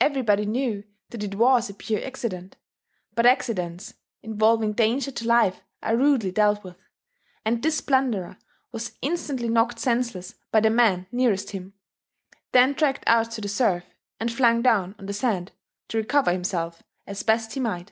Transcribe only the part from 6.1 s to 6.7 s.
dealt